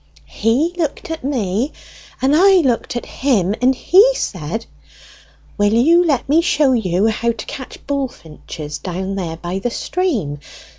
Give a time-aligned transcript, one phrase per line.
[0.25, 1.73] "He looked at me,
[2.23, 4.65] and I looked at him, and he said,
[5.59, 10.39] 'Will you let me show you how to catch bullfinches down here by the stream?'